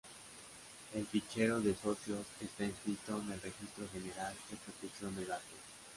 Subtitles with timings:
[0.95, 5.45] El fichero de socios está inscrito en el Registro General de Protección de Datos.